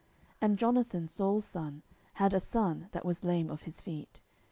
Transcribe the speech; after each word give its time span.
10:004:004 0.29 0.29
And 0.41 0.57
Jonathan, 0.57 1.07
Saul's 1.07 1.45
son, 1.45 1.83
had 2.13 2.33
a 2.33 2.39
son 2.39 2.89
that 2.91 3.05
was 3.05 3.23
lame 3.23 3.51
of 3.51 3.61
his 3.61 3.79
feet. 3.81 4.23